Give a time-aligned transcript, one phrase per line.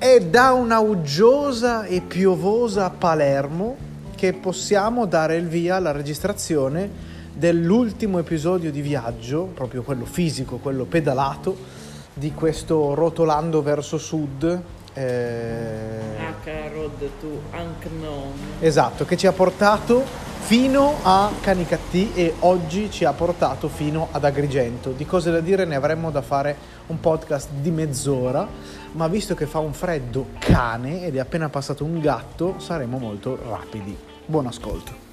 [0.00, 3.76] È da una uggiosa e piovosa Palermo
[4.16, 6.88] che possiamo dare il via alla registrazione
[7.34, 11.54] dell'ultimo episodio di viaggio, proprio quello fisico, quello pedalato,
[12.14, 14.62] di questo rotolando verso sud.
[14.94, 18.32] eh, H Road to Unknown.
[18.60, 20.02] Esatto, che ci ha portato
[20.40, 24.92] fino a Canicattì e oggi ci ha portato fino ad Agrigento.
[24.92, 26.56] Di cose da dire ne avremmo da fare
[26.86, 28.48] un podcast di mezz'ora,
[28.92, 33.38] ma visto che fa un freddo cane ed è appena passato un gatto, saremo molto
[33.48, 33.96] rapidi.
[34.26, 35.08] Buon ascolto.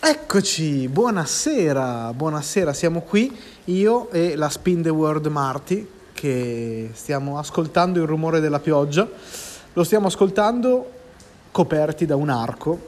[0.00, 8.00] Eccoci, buonasera, buonasera, siamo qui io e la Spin the World Marty che stiamo ascoltando
[8.00, 9.08] il rumore della pioggia,
[9.72, 10.90] lo stiamo ascoltando
[11.50, 12.87] coperti da un arco,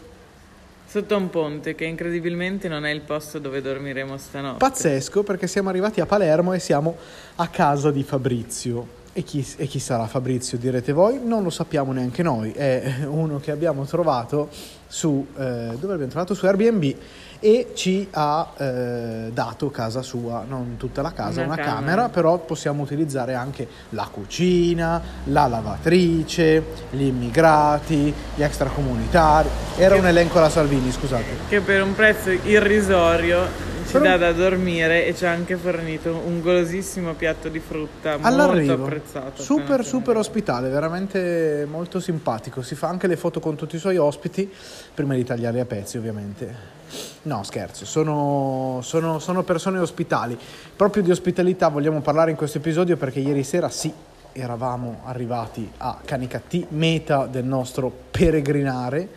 [0.90, 4.56] Sotto un ponte che incredibilmente non è il posto dove dormiremo stanotte.
[4.58, 6.96] pazzesco perché siamo arrivati a Palermo e siamo
[7.36, 8.98] a casa di Fabrizio.
[9.12, 11.20] E chi, e chi sarà Fabrizio direte voi?
[11.22, 14.48] Non lo sappiamo neanche noi, è uno che abbiamo trovato
[14.86, 16.34] su, eh, dove l'abbiamo trovato?
[16.34, 16.94] Su Airbnb
[17.40, 21.74] e ci ha eh, dato casa sua, non tutta la casa, Una una, camera.
[21.74, 29.48] camera, però possiamo utilizzare anche la cucina, la lavatrice, gli immigrati, gli extracomunitari.
[29.76, 31.24] Era un elenco alla Salvini, scusate.
[31.48, 36.40] Che per un prezzo irrisorio ci dà da dormire e ci ha anche fornito un
[36.40, 39.42] golosissimo piatto di frutta molto All'arrivo, apprezzato.
[39.42, 42.62] super super ospitale, veramente molto simpatico.
[42.62, 44.50] Si fa anche le foto con tutti i suoi ospiti,
[44.94, 46.78] prima di tagliarli a pezzi ovviamente.
[47.22, 50.38] No, scherzo, sono, sono- sono persone ospitali.
[50.76, 53.92] Proprio di ospitalità vogliamo parlare in questo episodio perché ieri sera sì,
[54.32, 59.08] eravamo arrivati a Canicattì, meta del nostro peregrinare.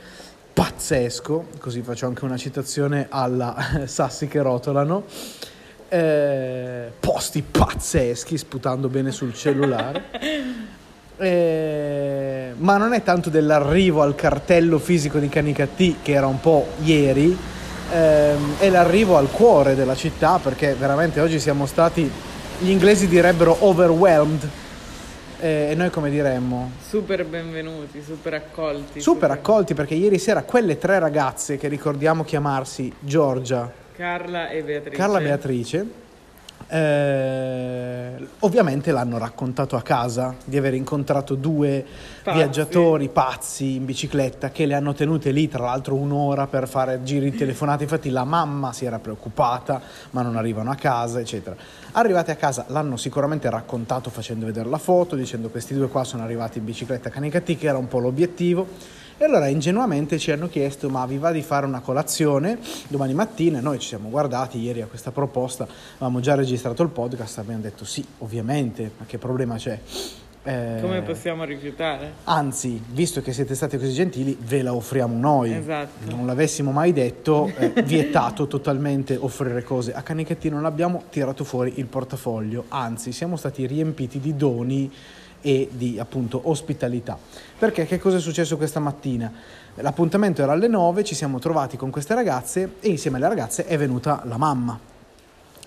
[0.53, 5.03] Pazzesco, così faccio anche una citazione alla Sassi che rotolano.
[5.89, 10.03] Eh, posti pazzeschi, sputando bene sul cellulare.
[11.15, 16.69] Eh, ma non è tanto dell'arrivo al cartello fisico di Canicattì, che era un po'
[16.81, 17.37] ieri,
[17.91, 22.11] ehm, è l'arrivo al cuore della città, perché veramente oggi siamo stati,
[22.59, 24.49] gli inglesi direbbero overwhelmed,
[25.43, 26.71] eh, e noi come diremmo?
[26.79, 29.01] Super benvenuti, super accolti.
[29.01, 34.95] Super accolti, perché ieri sera quelle tre ragazze, che ricordiamo chiamarsi Giorgia, Carla e Beatrice.
[34.95, 35.85] Carla Beatrice,
[36.67, 41.85] eh, ovviamente l'hanno raccontato a casa di aver incontrato due
[42.23, 42.37] Pazzi.
[42.37, 47.31] viaggiatori pazzi in bicicletta che le hanno tenute lì tra l'altro un'ora per fare giri
[47.31, 47.83] di telefonate.
[47.83, 49.81] Infatti la mamma si era preoccupata,
[50.11, 51.55] ma non arrivano a casa, eccetera.
[51.93, 56.23] Arrivate a casa l'hanno sicuramente raccontato facendo vedere la foto, dicendo questi due qua sono
[56.23, 59.01] arrivati in bicicletta a Canicattì, che era un po' l'obiettivo.
[59.23, 63.61] E allora ingenuamente ci hanno chiesto: ma vi va di fare una colazione domani mattina?
[63.61, 67.85] Noi ci siamo guardati ieri a questa proposta, avevamo già registrato il podcast, abbiamo detto
[67.85, 69.79] sì, ovviamente, ma che problema c'è?
[70.43, 72.15] Eh, Come possiamo rifiutare?
[72.25, 75.53] Anzi, visto che siete stati così gentili, ve la offriamo noi.
[75.53, 76.13] Esatto.
[76.13, 79.93] Non l'avessimo mai detto, eh, vietato totalmente offrire cose.
[79.93, 84.91] A Canichetti non abbiamo tirato fuori il portafoglio, anzi siamo stati riempiti di doni
[85.43, 87.17] e di appunto ospitalità.
[87.59, 89.31] Perché che cosa è successo questa mattina?
[89.75, 93.77] L'appuntamento era alle 9, ci siamo trovati con queste ragazze e insieme alle ragazze è
[93.77, 94.79] venuta la mamma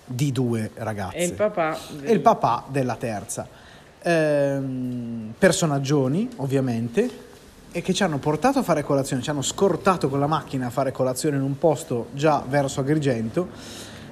[0.05, 1.77] di due ragazze E il papà.
[2.01, 3.47] e il papà della terza.
[4.01, 7.25] Ehm, personaggioni, ovviamente,
[7.71, 10.69] e che ci hanno portato a fare colazione, ci hanno scortato con la macchina a
[10.69, 13.49] fare colazione in un posto già verso Agrigento.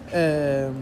[0.10, 0.74] Ehm,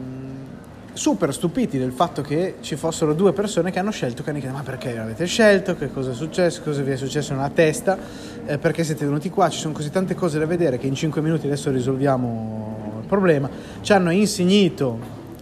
[0.94, 4.54] super stupiti del fatto che ci fossero due persone che hanno scelto Canicattì.
[4.54, 5.76] Ma perché l'avete scelto?
[5.76, 6.62] Che cosa è successo?
[6.62, 7.98] Cosa vi è successo nella testa?
[8.46, 9.50] Eh, perché siete venuti qua?
[9.50, 13.50] Ci sono così tante cose da vedere che in 5 minuti adesso risolviamo il problema.
[13.82, 15.00] Ci hanno insignito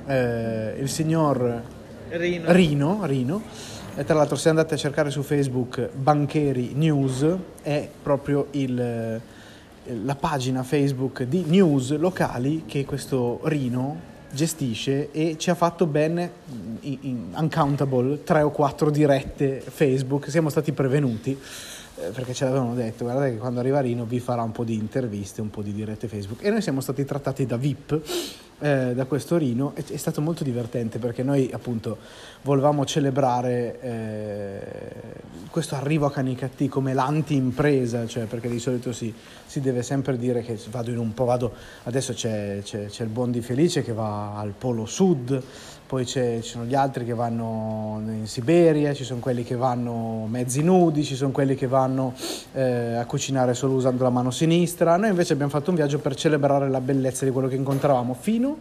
[0.08, 1.62] eh, il signor
[2.10, 2.52] Rino.
[2.52, 3.42] Rino, Rino.
[3.96, 7.26] E tra l'altro se andate a cercare su Facebook Bancheri News
[7.62, 9.22] è proprio il, eh,
[10.04, 16.14] la pagina Facebook di news locali che questo Rino gestisce e ci ha fatto ben
[16.14, 21.38] mm, in, in uncountable tre o quattro dirette Facebook, siamo stati prevenuti
[22.02, 24.76] eh, perché ce l'avevano detto, guardate che quando arriva Rino vi farà un po' di
[24.76, 28.02] interviste, un po' di dirette Facebook e noi siamo stati trattati da VIP
[28.60, 29.74] eh, da questo Rino.
[29.76, 31.98] È, è, stato molto divertente perché noi appunto
[32.44, 35.21] volevamo celebrare eh,
[35.52, 39.14] questo arrivo a Canicattì come l'anti-impresa, cioè perché di solito si,
[39.46, 41.54] si, deve sempre dire che vado in un po', vado,
[41.84, 45.44] adesso c'è, c'è, c'è il buon di Felice che va al Polo Sud,
[45.86, 50.64] poi ci sono gli altri che vanno in Siberia, ci sono quelli che vanno mezzi
[50.64, 52.14] nudi, ci sono quelli che vanno
[52.54, 54.96] eh, a cucinare solo usando la mano sinistra.
[54.96, 58.58] Noi invece abbiamo fatto un viaggio per celebrare la bellezza di quello che incontravamo fino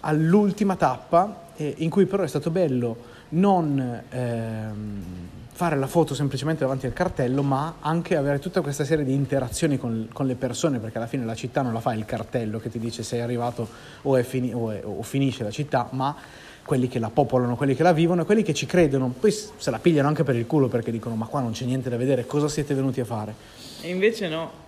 [0.00, 5.02] all'ultima tappa, eh, in cui però è stato bello non ehm,
[5.56, 9.78] fare la foto semplicemente davanti al cartello, ma anche avere tutta questa serie di interazioni
[9.78, 12.68] con, con, le persone, perché alla fine la città non la fa il cartello che
[12.68, 13.66] ti dice sei arrivato
[14.02, 16.14] o, fini- o, è, o finisce la città, ma
[16.62, 19.14] quelli che la popolano, quelli che la vivono e quelli che ci credono.
[19.18, 21.88] Poi se la pigliano anche per il culo perché dicono ma qua non c'è niente
[21.88, 23.34] da vedere, cosa siete venuti a fare?
[23.80, 24.65] E invece no.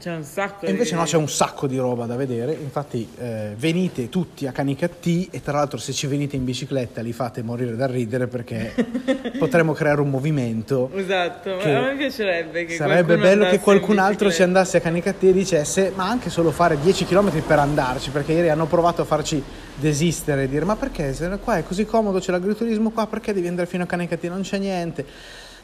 [0.00, 0.96] C'è un sacco e invece di...
[0.96, 2.52] no, c'è un sacco di roba da vedere.
[2.52, 7.12] Infatti, eh, venite tutti a Canicattì e tra l'altro, se ci venite in bicicletta, li
[7.12, 8.74] fate morire da ridere perché
[9.38, 10.90] potremmo creare un movimento.
[10.94, 15.32] Esatto, a me piacerebbe che sarebbe bello che qualcun altro ci andasse a Canicattì e
[15.34, 19.42] dicesse: Ma anche solo fare 10 km per andarci, perché ieri hanno provato a farci
[19.74, 21.12] desistere e dire: Ma perché?
[21.12, 24.28] Se qua è così comodo, c'è l'agriturismo qua, perché devi andare fino a Canicattì?
[24.28, 25.04] Non c'è niente.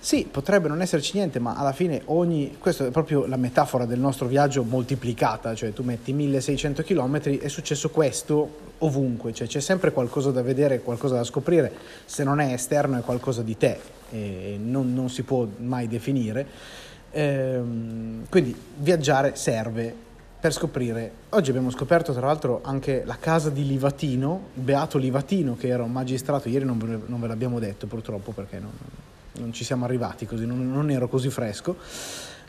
[0.07, 2.59] Sì, potrebbe non esserci niente, ma alla fine ogni...
[2.61, 7.49] Questa è proprio la metafora del nostro viaggio moltiplicata, cioè tu metti 1600 km, è
[7.49, 11.73] successo questo ovunque, cioè c'è sempre qualcosa da vedere, qualcosa da scoprire,
[12.05, 13.81] se non è esterno è qualcosa di te
[14.13, 16.47] e non, non si può mai definire.
[17.11, 19.93] Ehm, quindi viaggiare serve
[20.39, 21.11] per scoprire.
[21.31, 25.91] Oggi abbiamo scoperto tra l'altro anche la casa di Livatino, Beato Livatino, che era un
[25.91, 28.71] magistrato, ieri non ve, non ve l'abbiamo detto purtroppo perché non,
[29.39, 31.77] non ci siamo arrivati così, non, non ero così fresco.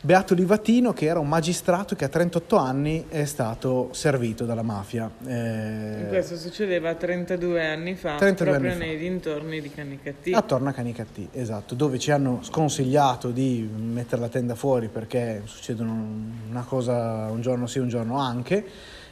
[0.00, 5.10] Beato Livatino, che era un magistrato che a 38 anni è stato servito dalla mafia.
[5.26, 9.02] Eh, questo succedeva 32 anni fa, 32 proprio anni nei fa.
[9.02, 10.32] dintorni di Canicattì.
[10.32, 16.06] Attorno a Canicattì, esatto, dove ci hanno sconsigliato di mettere la tenda fuori perché succedono
[16.48, 18.64] una cosa un giorno sì, un giorno anche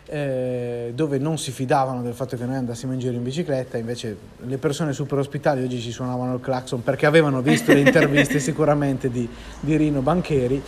[0.07, 4.17] eh, dove non si fidavano del fatto che noi andassimo in giro in bicicletta, invece
[4.39, 9.11] le persone super ospitali oggi ci suonavano il clacson perché avevano visto le interviste sicuramente
[9.11, 9.29] di,
[9.61, 10.63] di Rino Bancheri.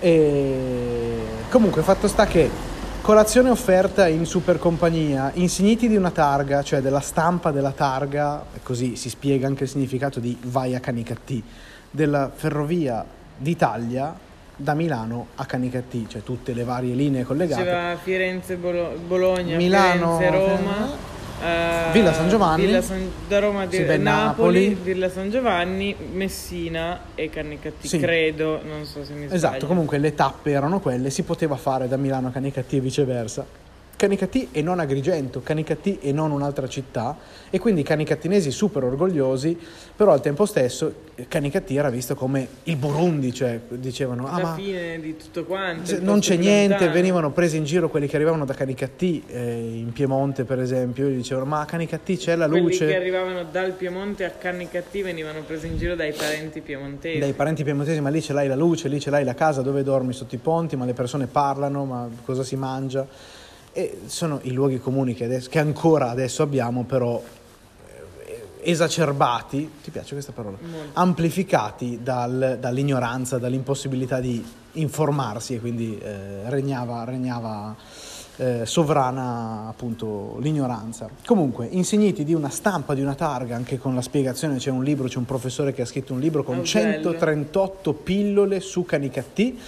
[0.00, 1.16] E
[1.50, 2.48] comunque fatto sta che
[3.02, 8.96] colazione offerta in super compagnia, insigniti di una targa, cioè della stampa della targa, così
[8.96, 11.42] si spiega anche il significato di vai a Canicattì,
[11.90, 13.04] della ferrovia
[13.36, 14.26] d'Italia
[14.60, 17.62] da Milano a Canicattì, cioè tutte le varie linee collegate.
[17.62, 21.06] C'era Firenze, Bolo- Bologna, Milano, Firenze, Roma.
[21.38, 26.98] Uh, Villa San Giovanni, Villa San, da Roma di Napoli, Napoli, Villa San Giovanni, Messina
[27.14, 28.00] e Canicattì, sì.
[28.00, 29.34] credo, non so se mi sbaglio.
[29.34, 33.46] Esatto, comunque le tappe erano quelle, si poteva fare da Milano a Canicattì e viceversa.
[33.98, 37.18] Canicattì e non Agrigento, Canicattì e non un'altra città
[37.50, 39.58] e quindi i canicattinesi super orgogliosi,
[39.96, 45.00] però al tempo stesso Canicattì era visto come il Burundi, cioè dicevano ah, la fine
[45.00, 46.00] di tutto quanto.
[46.00, 46.92] Non c'è niente, lontano.
[46.92, 51.16] venivano presi in giro quelli che arrivavano da Canicattì, eh, in Piemonte per esempio, gli
[51.16, 52.76] dicevano ma a Canicattì c'è la quelli luce.
[52.76, 57.18] Quelli che arrivavano dal Piemonte a Canicattì venivano presi in giro dai parenti piemontesi.
[57.18, 59.82] Dai parenti piemontesi, ma lì ce l'hai la luce, lì ce l'hai la casa dove
[59.82, 63.04] dormi sotto i ponti, ma le persone parlano, ma cosa si mangia
[63.72, 67.22] e sono i luoghi comuni che, adesso, che ancora adesso abbiamo, però
[68.26, 70.56] eh, esacerbati, ti piace questa parola?
[70.60, 70.90] Molto.
[70.94, 77.76] Amplificati dal, dall'ignoranza, dall'impossibilità di informarsi e quindi eh, regnava, regnava
[78.38, 81.08] eh, sovrana appunto l'ignoranza.
[81.26, 85.08] Comunque, insigniti di una stampa di una targa, anche con la spiegazione, c'è un libro,
[85.08, 89.58] c'è un professore che ha scritto un libro con oh, 138 pillole su Canicattì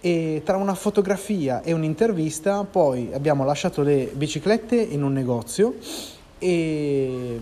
[0.00, 5.76] e tra una fotografia e un'intervista poi abbiamo lasciato le biciclette in un negozio
[6.38, 7.40] e,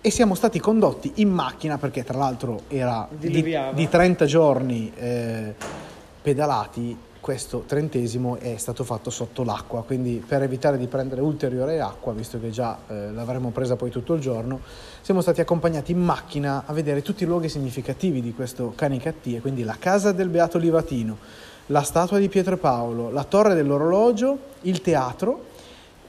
[0.00, 3.42] e siamo stati condotti in macchina perché tra l'altro era di,
[3.74, 5.54] di, 30 giorni eh,
[6.22, 12.12] pedalati questo trentesimo è stato fatto sotto l'acqua, quindi per evitare di prendere ulteriore acqua,
[12.12, 14.58] visto che già eh, l'avremmo presa poi tutto il giorno,
[15.00, 19.62] siamo stati accompagnati in macchina a vedere tutti i luoghi significativi di questo Canicattì, quindi
[19.62, 21.16] la casa del Beato Livatino,
[21.66, 25.50] la statua di Pietro e Paolo, la torre dell'orologio, il teatro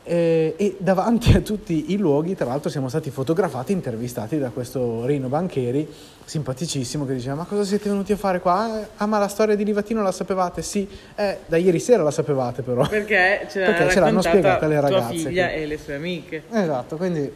[0.05, 4.49] eh, e davanti a tutti i luoghi, tra l'altro, siamo stati fotografati e intervistati da
[4.49, 5.87] questo Rino Bancheri,
[6.25, 8.85] simpaticissimo, che diceva: Ma cosa siete venuti a fare qua?
[8.97, 10.61] Ah, ma la storia di Livatino la sapevate?
[10.61, 12.85] Sì, eh, da ieri sera la sapevate, però.
[12.87, 15.17] Perché ce, Perché ce l'hanno spiegata le ragazze.
[15.17, 15.53] Sua figlia che...
[15.53, 16.43] e le sue amiche.
[16.51, 17.31] Esatto, quindi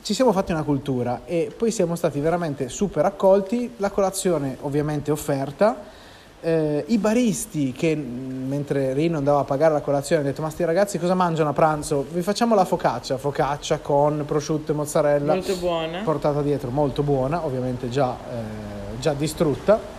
[0.00, 3.72] ci siamo fatti una cultura e poi siamo stati veramente super accolti.
[3.78, 5.96] La colazione, ovviamente, offerta
[6.40, 10.64] eh, i baristi che mentre Rino andava a pagare la colazione hanno detto ma sti
[10.64, 12.06] ragazzi cosa mangiano a pranzo?
[12.10, 15.34] Vi facciamo la focaccia, focaccia con prosciutto e mozzarella.
[15.34, 16.00] Molto buona.
[16.02, 19.96] Portata dietro, molto buona, ovviamente già, eh, già distrutta.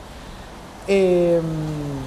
[0.85, 1.97] E, mm,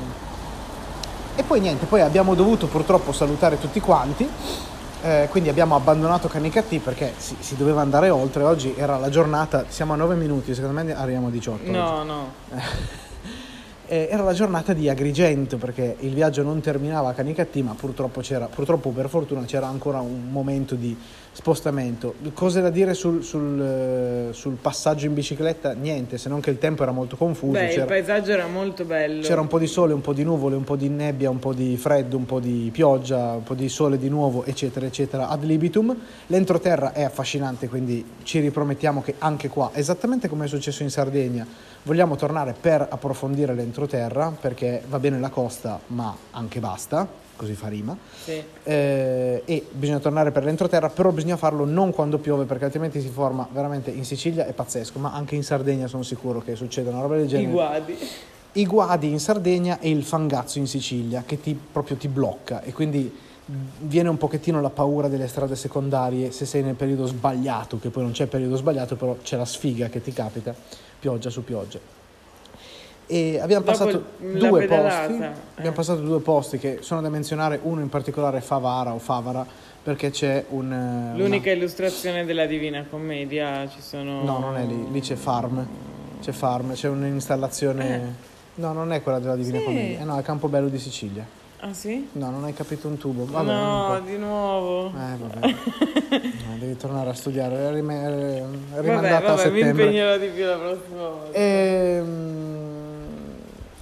[1.36, 4.28] e poi niente, poi abbiamo dovuto purtroppo salutare tutti quanti.
[5.04, 8.44] Eh, quindi abbiamo abbandonato Canicattì perché si, si, doveva andare oltre.
[8.44, 11.70] Oggi era la giornata, siamo a 9 minuti, secondo me arriviamo a 18.
[11.70, 12.06] No, oggi.
[12.06, 12.32] no.
[13.92, 18.22] eh, era la giornata di Agrigento perché il viaggio non terminava a Canicattì, ma purtroppo,
[18.22, 20.96] c'era, purtroppo per fortuna c'era ancora un momento di
[21.30, 22.14] spostamento.
[22.32, 25.74] Cose da dire sul, sul, eh, sul, passaggio in bicicletta?
[25.74, 27.52] Niente, se non che il tempo era molto confuso.
[27.52, 29.20] Beh, il paesaggio era molto bello.
[29.20, 31.52] C'era un po' di sole, un po' di nuvole, un po' di nebbia, un po'
[31.52, 35.44] di freddo, un po' di pioggia, un po' di sole di nuovo, eccetera, eccetera, ad
[35.44, 35.94] libitum.
[36.28, 41.46] L'entroterra è affascinante, quindi ci ripromettiamo che anche qua, esattamente come è successo in Sardegna,
[41.84, 43.81] vogliamo tornare per approfondire l'entroterra,
[44.40, 48.40] perché va bene la costa, ma anche basta così fa rima, sì.
[48.62, 53.08] eh, e bisogna tornare per l'entroterra, però bisogna farlo non quando piove perché altrimenti si
[53.08, 57.00] forma veramente in Sicilia è pazzesco, ma anche in Sardegna sono sicuro che succede una
[57.00, 57.48] roba del genere.
[57.48, 57.96] I guadi.
[58.52, 62.72] I guadi in Sardegna e il fangazzo in Sicilia che ti, proprio ti blocca e
[62.72, 63.12] quindi
[63.80, 68.04] viene un pochettino la paura delle strade secondarie se sei nel periodo sbagliato, che poi
[68.04, 70.54] non c'è periodo sbagliato, però c'è la sfiga che ti capita,
[71.00, 72.01] pioggia su pioggia
[73.06, 75.30] e abbiamo passato due posti eh.
[75.56, 79.44] abbiamo passato due posti che sono da menzionare uno in particolare Favara o Favara
[79.82, 81.58] perché c'è un eh, l'unica una...
[81.58, 85.66] illustrazione della Divina Commedia ci sono no non è lì lì c'è Farm
[86.20, 88.00] c'è Farm c'è un'installazione eh.
[88.54, 89.64] no non è quella della Divina sì.
[89.64, 91.26] Commedia eh no è Campobello di Sicilia
[91.60, 92.08] ah sì?
[92.12, 95.54] no non hai capito un tubo vabbè, no di nuovo eh vabbè
[96.48, 100.44] no, devi tornare a studiare è rimandata vabbè, vabbè, a settembre mi impegnerò di più
[100.44, 102.51] la prossima volta ehm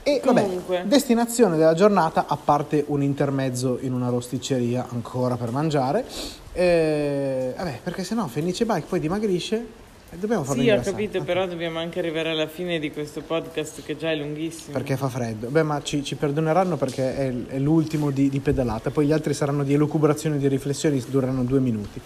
[0.02, 0.76] e Comunque.
[0.78, 6.04] vabbè, destinazione della giornata, a parte un intermezzo in una rosticceria ancora per mangiare,
[6.52, 9.66] eh, vabbè, perché sennò Fenice Bike poi dimagrisce
[10.12, 11.22] e dobbiamo farlo Sì, ho capito, okay.
[11.22, 14.72] però dobbiamo anche arrivare alla fine di questo podcast che già è lunghissimo.
[14.72, 15.48] Perché fa freddo.
[15.48, 19.34] Beh, ma ci, ci perdoneranno perché è, è l'ultimo di, di, pedalata, poi gli altri
[19.34, 22.00] saranno di elucubrazioni, di riflessioni, dureranno due minuti.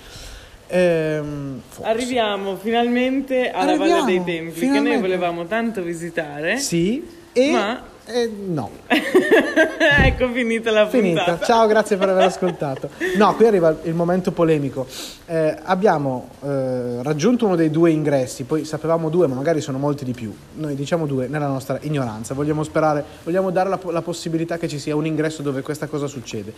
[0.66, 4.88] Ehm, Arriviamo finalmente alla Arriviamo, Valle dei Templi, finalmente.
[4.88, 6.58] che noi volevamo tanto visitare.
[6.58, 7.82] Sì e Ma...
[8.06, 8.70] eh, no.
[8.86, 11.24] ecco finita la finita.
[11.24, 11.44] puntata.
[11.44, 12.90] Ciao, grazie per aver ascoltato.
[13.16, 14.86] No, qui arriva il momento polemico.
[15.26, 20.04] Eh, abbiamo eh, raggiunto uno dei due ingressi, poi sapevamo due, ma magari sono molti
[20.04, 20.32] di più.
[20.54, 22.34] Noi diciamo due nella nostra ignoranza.
[22.34, 26.06] Vogliamo sperare, vogliamo dare la, la possibilità che ci sia un ingresso dove questa cosa
[26.06, 26.52] succede.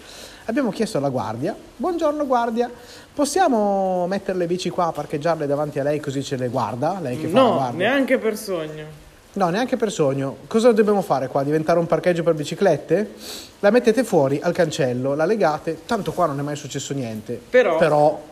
[0.45, 2.71] Abbiamo chiesto alla guardia: Buongiorno, guardia,
[3.15, 6.99] possiamo mettere le bici qua, parcheggiarle davanti a lei così ce le guarda?
[7.01, 7.89] Lei che fa no, la guardia?
[7.89, 9.05] neanche per sogno.
[9.37, 10.39] No, neanche per sogno.
[10.47, 11.43] Cosa dobbiamo fare qua?
[11.43, 13.13] Diventare un parcheggio per biciclette?
[13.61, 17.39] La mettete fuori al cancello, la legate, tanto qua non è mai successo niente.
[17.51, 18.23] Però, Però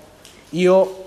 [0.51, 1.05] io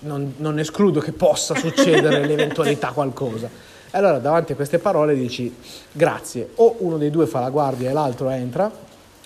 [0.00, 3.50] non, non, escludo che possa succedere l'eventualità qualcosa.
[3.90, 5.54] Allora, davanti a queste parole dici
[5.92, 8.72] grazie, o uno dei due fa la guardia e l'altro entra,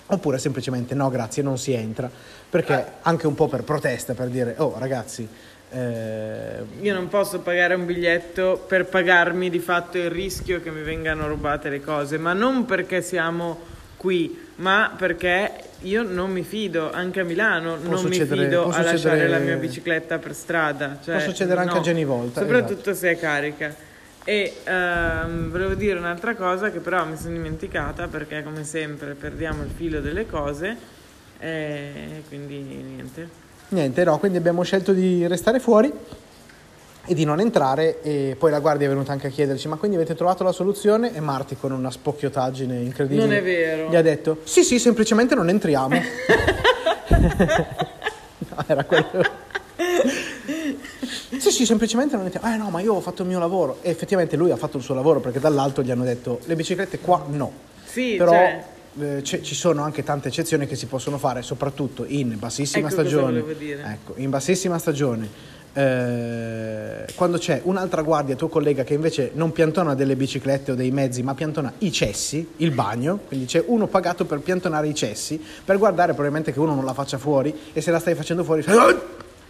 [0.07, 2.11] oppure semplicemente no, grazie, non si entra.
[2.49, 5.25] Perché anche un po' per protesta, per dire, oh ragazzi,
[5.69, 10.81] eh, Io non posso pagare un biglietto per pagarmi di fatto il rischio che mi
[10.81, 13.59] vengano rubate le cose, ma non perché siamo
[13.97, 19.27] qui, ma perché io non mi fido, anche a Milano non mi fido a lasciare
[19.27, 20.99] la mia bicicletta per strada.
[21.03, 22.41] Cioè, può succedere anche no, a Genivolta.
[22.41, 22.95] Soprattutto esatto.
[22.95, 23.75] se è carica.
[24.23, 29.63] E um, volevo dire un'altra cosa che però mi sono dimenticata perché come sempre perdiamo
[29.63, 30.75] il filo delle cose
[31.39, 33.45] e quindi niente.
[33.69, 35.91] Niente, no, quindi abbiamo scelto di restare fuori
[37.09, 39.95] e di non entrare e poi la guardia è venuta anche a chiederci ma quindi
[39.95, 41.13] avete trovato la soluzione?
[41.15, 43.89] E Marti con una spocchiottaggine incredibile non è vero.
[43.89, 45.95] gli ha detto sì sì semplicemente non entriamo.
[48.49, 49.05] No, era quello.
[51.37, 52.53] Sì sì semplicemente non entriamo.
[52.53, 53.79] Eh no ma io ho fatto il mio lavoro.
[53.81, 56.99] E effettivamente lui ha fatto il suo lavoro perché dall'alto gli hanno detto le biciclette
[56.99, 57.51] qua no.
[57.83, 58.63] Sì però cioè
[58.99, 63.43] eh, ci sono anche tante eccezioni che si possono fare, soprattutto in bassissima ecco stagione.
[63.83, 65.55] Ecco, in bassissima stagione.
[65.73, 70.89] Eh, quando c'è un'altra guardia, tuo collega, che invece non piantona delle biciclette o dei
[70.89, 75.39] mezzi, ma piantona i cessi, il bagno, quindi c'è uno pagato per piantonare i cessi,
[75.63, 78.63] per guardare probabilmente che uno non la faccia fuori e se la stai facendo fuori...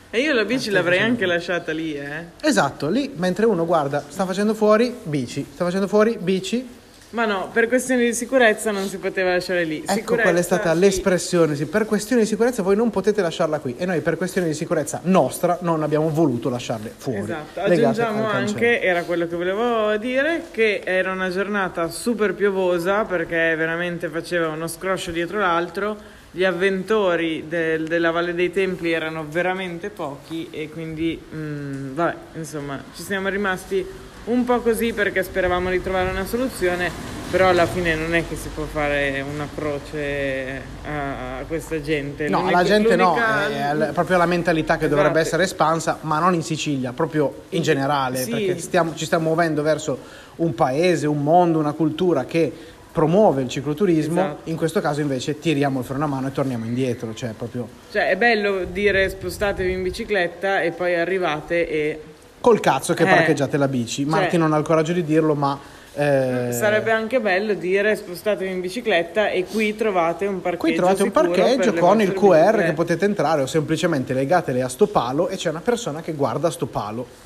[0.09, 2.25] E io la bici l'avrei anche lasciata lì, eh?
[2.41, 6.65] Esatto, lì mentre uno guarda, sta facendo fuori, bici, sta facendo fuori, bici,
[7.09, 9.77] Ma no, per questioni di sicurezza non si poteva lasciare lì.
[9.77, 10.79] Ecco Sicurezza, qual è stata sì.
[10.79, 14.47] l'espressione, sì, per questioni di sicurezza voi non potete lasciarla qui e noi per questioni
[14.47, 17.19] di sicurezza nostra non abbiamo voluto lasciarle fuori.
[17.19, 23.55] Esatto, aggiungiamo anche, era quello che volevo dire, che era una giornata super piovosa perché
[23.55, 25.95] veramente faceva uno scroscio dietro l'altro,
[26.29, 32.83] gli avventori del- della Valle dei Templi erano veramente pochi e quindi, mm, vabbè, insomma,
[32.93, 33.85] ci siamo rimasti
[34.27, 36.89] un po' così perché speravamo di trovare una soluzione,
[37.31, 42.27] però alla fine non è che si può fare una croce a, a questa gente.
[42.29, 45.25] No, la gente no, è l- proprio la mentalità che dovrebbe Esatto.
[45.25, 48.29] essere espansa, ma non in Sicilia, proprio in generale, Sì.
[48.31, 49.97] perché stiamo- ci stiamo muovendo verso
[50.37, 52.51] un paese, un mondo, una cultura che
[52.91, 54.49] promuove il cicloturismo, Esatto.
[54.49, 58.09] in questo caso invece tiriamo il freno a mano e torniamo indietro, cioè proprio Cioè,
[58.09, 62.01] è bello dire spostatevi in bicicletta e poi arrivate e
[62.39, 64.03] col cazzo che Eh, parcheggiate la bici.
[64.03, 65.57] cioè- Marti non ha il coraggio di dirlo, ma...
[65.95, 71.03] eh, sarebbe anche bello dire spostatevi in bicicletta e qui trovate un parcheggio Qui trovate
[71.03, 72.65] un parcheggio con il QR biciclette.
[72.65, 76.49] che potete entrare o semplicemente legatele a sto palo e c'è una persona che guarda
[76.51, 77.25] sto palo.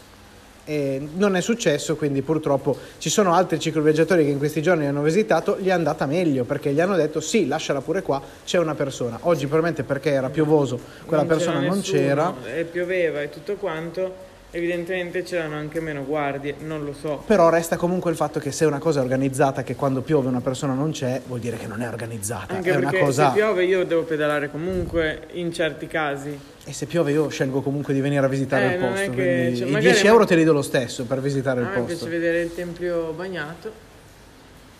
[0.63, 5.01] E non è successo, quindi purtroppo ci sono altri cicloviaggiatori che in questi giorni hanno
[5.01, 8.75] visitato, gli è andata meglio perché gli hanno detto sì, lasciala pure qua, c'è una
[8.75, 9.17] persona.
[9.23, 13.55] Oggi probabilmente perché era piovoso, quella Non persona non nessuno, c'era, e pioveva e tutto
[13.55, 18.51] quanto evidentemente c'erano anche meno guardie non lo so però resta comunque il fatto che
[18.51, 21.67] se una cosa è organizzata, che quando piove una persona non c'è, vuol dire che
[21.67, 22.53] non è organizzata.
[22.55, 23.27] anche è una perché cosa...
[23.29, 27.93] se piove io devo pedalare comunque in certi casi E se piove io scelgo comunque
[27.93, 29.11] di venire a visitare Eh, il posto.
[29.11, 31.63] che- cioè, I magari 10 ma- euro te li do lo stesso per visitare a
[31.63, 31.87] il me posto.
[32.05, 33.71] piace vedere il tempio bagnato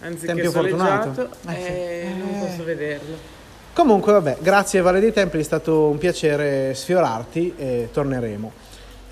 [0.02, 1.30] anziché Tempio fortunato?
[1.48, 1.68] Eh, sì.
[1.68, 2.46] e non Eh.
[2.48, 3.40] posso vederlo
[3.74, 8.52] Comunque, vabbè, grazie Valle dei Templi, è stato un piacere sfiorarti e torneremo.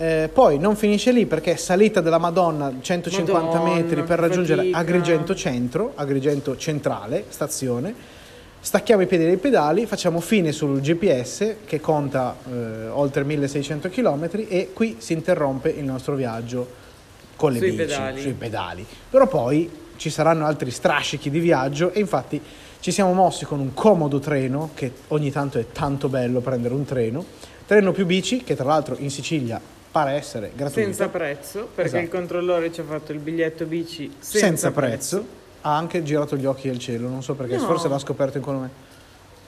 [0.01, 4.77] Eh, poi non finisce lì perché salita della Madonna 150 Madonna, metri per raggiungere fatica.
[4.77, 7.94] Agrigento Centro, Agrigento Centrale, stazione.
[8.62, 14.29] Stacchiamo i piedi dai pedali, facciamo fine sul GPS che conta eh, oltre 1600 km
[14.48, 16.65] e qui si interrompe il nostro viaggio
[17.36, 18.22] con le Sui bici, pedali.
[18.22, 18.86] sui pedali.
[19.10, 22.41] Però poi ci saranno altri strascichi di viaggio e infatti
[22.79, 26.86] ci siamo mossi con un comodo treno che ogni tanto è tanto bello prendere un
[26.86, 27.25] treno,
[27.65, 29.60] treno più bici che tra l'altro in Sicilia
[29.91, 32.03] pare essere gratuito, senza prezzo perché Esatto.
[32.03, 35.25] il controllore ci ha fatto il biglietto bici senza, senza prezzo.
[35.62, 37.63] ha anche girato gli occhi al cielo, non so perché, No.
[37.65, 38.69] forse l'ha scoperto in quello me.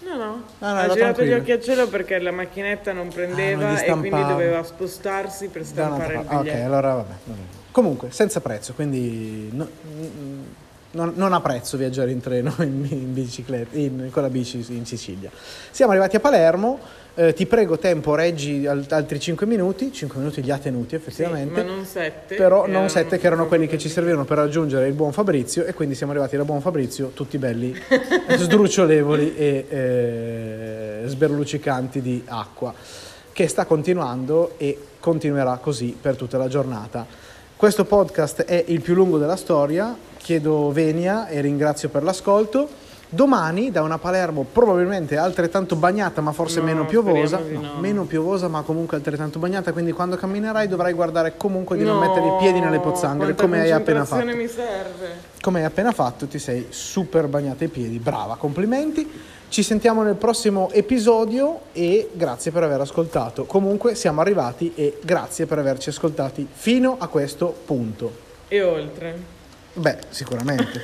[0.03, 0.97] No, no, Ah, no, ha girato gli
[1.29, 1.35] tranquillo.
[1.37, 5.63] occhi al cielo perché la macchinetta non prendeva non gli e quindi doveva spostarsi per
[5.63, 6.33] stampare il parte.
[6.33, 6.65] Ah, ok, biglietto.
[6.65, 7.13] allora vabbè.
[7.25, 7.39] vabbè.
[7.71, 9.69] Comunque, senza prezzo, quindi no-
[10.91, 14.85] non, non ha prezzo viaggiare in treno in, in bicicletta, in- con la bici in
[14.85, 15.29] Sicilia.
[15.71, 16.79] Siamo arrivati a Palermo,
[17.15, 20.95] eh, ti prego tempo, reggi al- altri 5 minuti, 5 minuti li ha tenuti Sì,
[20.95, 21.63] effettivamente.
[21.63, 22.35] ma non sette.
[22.35, 25.65] però che non sette che erano quelli che ci servivano per raggiungere il buon Fabrizio
[25.65, 27.73] e quindi siamo arrivati da buon Fabrizio tutti belli
[28.37, 32.73] sdrucciolevoli e eh, sberlucicanti di acqua
[33.33, 37.05] che sta continuando e continuerà così per tutta la giornata.
[37.55, 42.89] Questo podcast è il più lungo della storia, chiedo venia e ringrazio per l'ascolto.
[43.13, 47.73] Domani da una Palermo probabilmente altrettanto bagnata ma forse No, meno piovosa, di no.
[47.79, 52.07] meno piovosa ma comunque altrettanto bagnata, quindi quando camminerai dovrai guardare comunque di non No,
[52.07, 54.23] mettere i piedi nelle pozzanghere come hai appena fatto.
[54.25, 55.09] mi serve.
[55.41, 59.09] Come hai appena fatto ti sei super bagnata i piedi, brava, complimenti.
[59.49, 63.43] Ci sentiamo nel prossimo episodio e grazie per aver ascoltato.
[63.43, 68.09] Comunque siamo arrivati e grazie per averci ascoltati fino a questo punto.
[68.47, 69.39] E oltre.
[69.73, 70.83] Beh, sicuramente.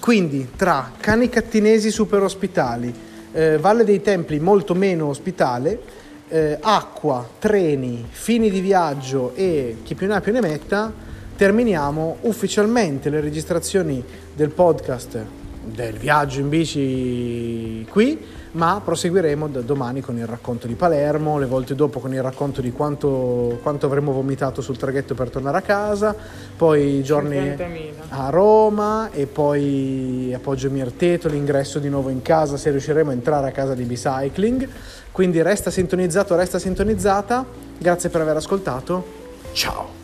[0.00, 2.94] Quindi tra cani cattinesi super ospitali,
[3.32, 5.80] eh, Valle dei Templi molto meno ospitale,
[6.28, 10.92] eh, acqua, treni, fini di viaggio e chi più ne ha più ne metta,
[11.34, 18.18] terminiamo ufficialmente le registrazioni del podcast del viaggio in bici qui,
[18.52, 22.60] ma proseguiremo da domani con il racconto di Palermo, le volte dopo con il racconto
[22.60, 26.14] di quanto, quanto avremo vomitato sul traghetto per tornare a casa,
[26.56, 27.92] poi i giorni 50.000.
[28.08, 33.12] a Roma e poi a Poggio Mirteto, l'ingresso di nuovo in casa se riusciremo a
[33.12, 34.68] entrare a casa di Bicycling.
[35.12, 37.44] Quindi resta sintonizzato, resta sintonizzata.
[37.78, 39.04] Grazie per aver ascoltato.
[39.52, 39.95] Ciao!